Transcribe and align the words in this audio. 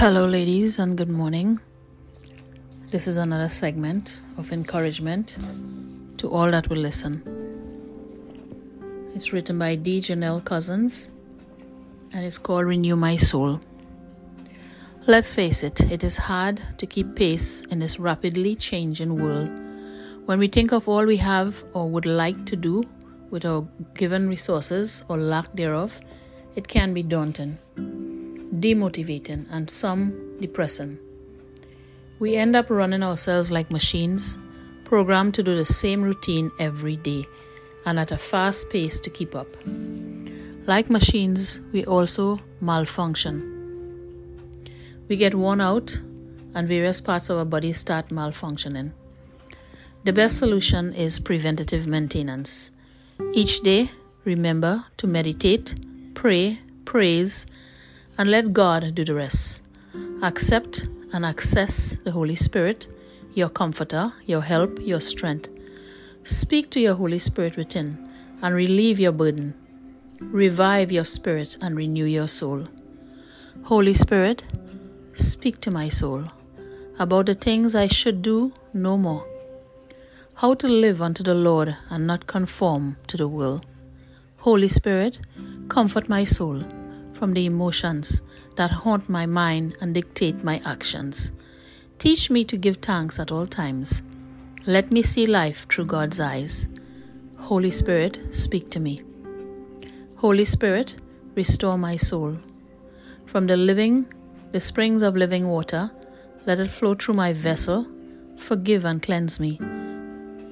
Hello, 0.00 0.24
ladies, 0.24 0.78
and 0.78 0.96
good 0.96 1.10
morning. 1.10 1.60
This 2.90 3.06
is 3.06 3.18
another 3.18 3.50
segment 3.50 4.22
of 4.38 4.50
encouragement 4.50 5.36
to 6.16 6.30
all 6.30 6.50
that 6.52 6.70
will 6.70 6.78
listen. 6.78 7.20
It's 9.14 9.34
written 9.34 9.58
by 9.58 9.74
D. 9.74 9.98
Janelle 9.98 10.42
Cousins 10.42 11.10
and 12.14 12.24
it's 12.24 12.38
called 12.38 12.64
Renew 12.64 12.96
My 12.96 13.16
Soul. 13.16 13.60
Let's 15.06 15.34
face 15.34 15.62
it, 15.62 15.82
it 15.92 16.02
is 16.02 16.16
hard 16.16 16.62
to 16.78 16.86
keep 16.86 17.14
pace 17.14 17.60
in 17.64 17.78
this 17.78 17.98
rapidly 17.98 18.54
changing 18.54 19.16
world. 19.16 19.50
When 20.24 20.38
we 20.38 20.48
think 20.48 20.72
of 20.72 20.88
all 20.88 21.04
we 21.04 21.18
have 21.18 21.62
or 21.74 21.90
would 21.90 22.06
like 22.06 22.46
to 22.46 22.56
do 22.56 22.84
with 23.28 23.44
our 23.44 23.68
given 23.92 24.30
resources 24.30 25.04
or 25.08 25.18
lack 25.18 25.52
thereof, 25.52 26.00
it 26.56 26.68
can 26.68 26.94
be 26.94 27.02
daunting 27.02 27.58
demotivating, 28.54 29.46
and 29.50 29.70
some 29.70 30.38
depressing. 30.40 30.98
We 32.18 32.36
end 32.36 32.56
up 32.56 32.68
running 32.68 33.02
ourselves 33.02 33.50
like 33.50 33.70
machines, 33.70 34.38
programmed 34.84 35.34
to 35.34 35.42
do 35.42 35.56
the 35.56 35.64
same 35.64 36.02
routine 36.02 36.50
every 36.58 36.96
day 36.96 37.24
and 37.86 37.98
at 37.98 38.12
a 38.12 38.18
fast 38.18 38.70
pace 38.70 39.00
to 39.00 39.10
keep 39.10 39.34
up. 39.34 39.48
Like 40.66 40.90
machines, 40.90 41.60
we 41.72 41.84
also 41.84 42.40
malfunction. 42.60 43.56
We 45.08 45.16
get 45.16 45.34
worn 45.34 45.60
out, 45.60 46.00
and 46.54 46.68
various 46.68 47.00
parts 47.00 47.30
of 47.30 47.38
our 47.38 47.44
body 47.44 47.72
start 47.72 48.08
malfunctioning. 48.08 48.92
The 50.04 50.12
best 50.12 50.38
solution 50.38 50.92
is 50.92 51.20
preventative 51.20 51.86
maintenance. 51.86 52.70
Each 53.32 53.60
day, 53.60 53.90
remember 54.24 54.84
to 54.98 55.06
meditate, 55.06 55.74
pray, 56.14 56.58
praise, 56.84 57.46
and 58.20 58.30
let 58.30 58.52
God 58.52 58.94
do 58.94 59.02
the 59.02 59.14
rest. 59.14 59.62
Accept 60.22 60.86
and 61.14 61.24
access 61.24 61.96
the 62.04 62.10
Holy 62.10 62.34
Spirit, 62.34 62.86
your 63.32 63.48
comforter, 63.48 64.12
your 64.26 64.42
help, 64.42 64.78
your 64.82 65.00
strength. 65.00 65.48
Speak 66.22 66.68
to 66.72 66.80
your 66.80 66.96
Holy 66.96 67.18
Spirit 67.18 67.56
within 67.56 67.96
and 68.42 68.54
relieve 68.54 69.00
your 69.00 69.12
burden. 69.12 69.54
Revive 70.20 70.92
your 70.92 71.06
spirit 71.06 71.56
and 71.62 71.74
renew 71.74 72.04
your 72.04 72.28
soul. 72.28 72.66
Holy 73.62 73.94
Spirit, 73.94 74.44
speak 75.14 75.58
to 75.62 75.70
my 75.70 75.88
soul 75.88 76.24
about 76.98 77.24
the 77.24 77.34
things 77.34 77.74
I 77.74 77.86
should 77.86 78.20
do 78.20 78.52
no 78.74 78.98
more. 78.98 79.26
How 80.34 80.52
to 80.52 80.68
live 80.68 81.00
unto 81.00 81.22
the 81.22 81.34
Lord 81.34 81.74
and 81.88 82.06
not 82.06 82.26
conform 82.26 82.98
to 83.06 83.16
the 83.16 83.28
world. 83.28 83.64
Holy 84.40 84.68
Spirit, 84.68 85.20
comfort 85.70 86.10
my 86.10 86.24
soul 86.24 86.62
from 87.20 87.34
the 87.34 87.44
emotions 87.44 88.22
that 88.56 88.70
haunt 88.70 89.06
my 89.06 89.26
mind 89.26 89.76
and 89.82 89.92
dictate 89.92 90.42
my 90.42 90.58
actions. 90.64 91.32
Teach 91.98 92.30
me 92.30 92.44
to 92.44 92.56
give 92.56 92.78
thanks 92.78 93.18
at 93.18 93.30
all 93.30 93.46
times. 93.46 94.02
Let 94.66 94.90
me 94.90 95.02
see 95.02 95.26
life 95.26 95.68
through 95.68 95.84
God's 95.84 96.18
eyes. 96.18 96.66
Holy 97.36 97.70
Spirit, 97.70 98.18
speak 98.30 98.70
to 98.70 98.80
me. 98.80 99.02
Holy 100.16 100.46
Spirit, 100.46 100.96
restore 101.34 101.76
my 101.76 101.94
soul. 101.94 102.38
From 103.26 103.46
the 103.46 103.56
living, 103.58 104.06
the 104.52 104.60
springs 104.60 105.02
of 105.02 105.14
living 105.14 105.46
water, 105.46 105.90
let 106.46 106.58
it 106.58 106.68
flow 106.68 106.94
through 106.94 107.16
my 107.16 107.34
vessel, 107.34 107.86
forgive 108.38 108.86
and 108.86 109.02
cleanse 109.02 109.38
me, 109.38 109.58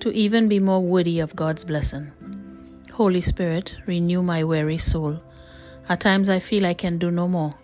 to 0.00 0.10
even 0.12 0.48
be 0.48 0.60
more 0.60 0.82
worthy 0.82 1.18
of 1.18 1.34
God's 1.34 1.64
blessing. 1.64 2.12
Holy 2.92 3.22
Spirit, 3.22 3.78
renew 3.86 4.22
my 4.22 4.44
weary 4.44 4.76
soul. 4.76 5.22
At 5.90 6.00
times 6.00 6.28
I 6.28 6.38
feel 6.38 6.66
I 6.66 6.74
can 6.74 6.98
do 6.98 7.10
no 7.10 7.26
more. 7.26 7.54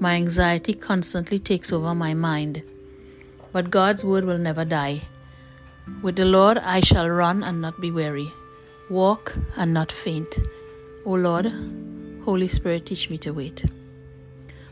My 0.00 0.14
anxiety 0.14 0.72
constantly 0.72 1.38
takes 1.38 1.70
over 1.70 1.94
my 1.94 2.14
mind. 2.14 2.62
But 3.52 3.68
God's 3.68 4.02
word 4.02 4.24
will 4.24 4.38
never 4.38 4.64
die. 4.64 5.02
With 6.00 6.16
the 6.16 6.24
Lord 6.24 6.56
I 6.56 6.80
shall 6.80 7.10
run 7.10 7.42
and 7.42 7.60
not 7.60 7.78
be 7.78 7.90
weary, 7.90 8.30
walk 8.88 9.34
and 9.56 9.74
not 9.74 9.92
faint. 9.92 10.38
O 11.04 11.12
Lord, 11.12 11.52
Holy 12.24 12.48
Spirit, 12.48 12.86
teach 12.86 13.10
me 13.10 13.18
to 13.18 13.32
wait. 13.32 13.66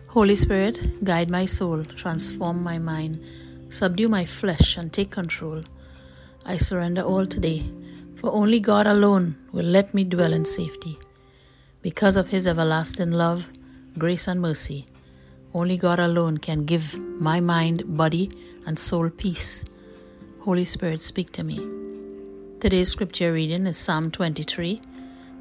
Holy 0.08 0.36
Spirit, 0.36 1.04
guide 1.04 1.30
my 1.30 1.44
soul, 1.44 1.84
transform 1.84 2.62
my 2.62 2.78
mind, 2.78 3.22
subdue 3.68 4.08
my 4.08 4.24
flesh, 4.24 4.78
and 4.78 4.90
take 4.90 5.10
control. 5.10 5.62
I 6.46 6.56
surrender 6.56 7.02
all 7.02 7.26
today, 7.26 7.62
for 8.14 8.32
only 8.32 8.60
God 8.60 8.86
alone 8.86 9.36
will 9.52 9.66
let 9.66 9.92
me 9.92 10.04
dwell 10.04 10.32
in 10.32 10.46
safety. 10.46 10.98
Because 11.86 12.16
of 12.16 12.30
his 12.30 12.48
everlasting 12.48 13.12
love, 13.12 13.52
grace, 13.96 14.26
and 14.26 14.40
mercy, 14.40 14.86
only 15.54 15.76
God 15.76 16.00
alone 16.00 16.38
can 16.38 16.64
give 16.64 17.00
my 17.00 17.38
mind, 17.38 17.96
body, 17.96 18.28
and 18.66 18.76
soul 18.76 19.08
peace. 19.08 19.64
Holy 20.40 20.64
Spirit, 20.64 21.00
speak 21.00 21.30
to 21.34 21.44
me. 21.44 21.58
Today's 22.58 22.88
scripture 22.88 23.32
reading 23.32 23.66
is 23.66 23.78
Psalm 23.78 24.10
23, 24.10 24.80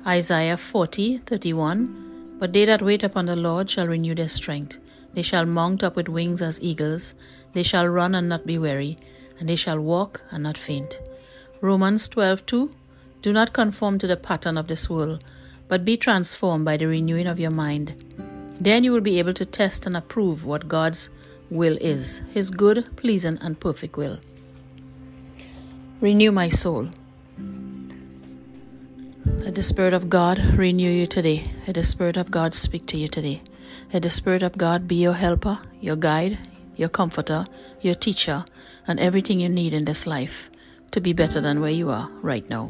Isaiah 0.06 0.56
40, 0.56 1.17
31. 1.17 2.38
But 2.38 2.53
they 2.53 2.66
that 2.66 2.83
wait 2.83 3.01
upon 3.01 3.25
the 3.25 3.35
Lord 3.35 3.67
shall 3.67 3.88
renew 3.88 4.13
their 4.13 4.29
strength. 4.29 4.77
They 5.16 5.23
shall 5.23 5.47
mount 5.47 5.83
up 5.83 5.95
with 5.95 6.09
wings 6.09 6.44
as 6.44 6.62
eagles. 6.62 7.16
They 7.53 7.63
shall 7.63 7.88
run 7.88 8.13
and 8.13 8.29
not 8.29 8.45
be 8.45 8.59
weary, 8.59 9.00
and 9.39 9.50
they 9.50 9.56
shall 9.56 9.79
walk 9.79 10.22
and 10.29 10.44
not 10.44 10.59
faint. 10.59 11.01
Romans 11.59 12.07
12, 12.07 12.45
2. 12.45 12.69
Do 13.23 13.33
not 13.33 13.51
conform 13.51 13.97
to 13.97 14.06
the 14.06 14.16
pattern 14.16 14.59
of 14.59 14.67
this 14.67 14.88
world 14.88 15.23
but 15.67 15.85
be 15.85 15.97
transformed 15.97 16.65
by 16.65 16.77
the 16.77 16.87
renewing 16.87 17.27
of 17.27 17.39
your 17.39 17.51
mind. 17.51 17.93
Then 18.59 18.83
you 18.83 18.91
will 18.91 19.01
be 19.01 19.19
able 19.19 19.33
to 19.33 19.45
test 19.45 19.85
and 19.85 19.97
approve 19.97 20.45
what 20.45 20.67
God's 20.67 21.09
will 21.49 21.77
is, 21.81 22.21
His 22.33 22.51
good, 22.51 22.95
pleasing, 22.95 23.37
and 23.41 23.59
perfect 23.59 23.97
will. 23.97 24.19
Renew 26.01 26.31
my 26.31 26.49
soul. 26.49 26.89
Let 29.25 29.55
the 29.55 29.63
Spirit 29.63 29.93
of 29.93 30.09
God 30.09 30.39
renew 30.57 30.89
you 30.89 31.07
today. 31.07 31.51
Let 31.67 31.75
the 31.75 31.83
Spirit 31.83 32.17
of 32.17 32.31
God 32.31 32.53
speak 32.53 32.85
to 32.87 32.97
you 32.97 33.07
today. 33.07 33.41
Let 33.93 34.03
the 34.03 34.09
Spirit 34.09 34.43
of 34.43 34.57
God 34.57 34.87
be 34.87 34.95
your 34.95 35.13
helper, 35.13 35.59
your 35.81 35.95
guide, 35.95 36.37
your 36.75 36.89
comforter, 36.89 37.45
your 37.81 37.95
teacher, 37.95 38.45
and 38.87 38.99
everything 38.99 39.39
you 39.39 39.49
need 39.49 39.73
in 39.73 39.85
this 39.85 40.05
life 40.07 40.49
to 40.91 41.01
be 41.01 41.13
better 41.13 41.41
than 41.41 41.59
where 41.59 41.71
you 41.71 41.89
are 41.89 42.09
right 42.21 42.49
now. 42.49 42.69